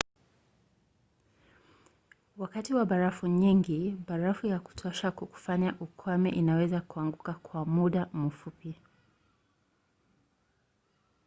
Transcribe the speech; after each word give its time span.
wakati 2.37 2.73
wa 2.73 2.85
barafu 2.85 3.27
nyingi 3.27 3.91
barafu 4.07 4.47
ya 4.47 4.59
kutosha 4.59 5.11
kukufanya 5.11 5.75
ukwame 5.79 6.29
inaweza 6.29 6.81
kuanguka 6.81 7.33
kwa 7.33 7.65
muda 7.65 8.09
mfupi 8.13 8.75